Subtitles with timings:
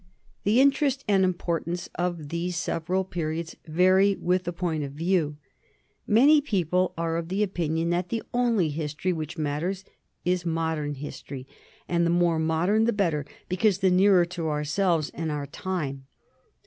[0.45, 5.37] The interest and importance of these several periods vary with the point of view.
[6.07, 9.85] Many people are of the opinion that the only history which matters
[10.25, 11.45] is modern history,
[11.87, 16.07] and the more modern the better because the nearer to ourselves and our time.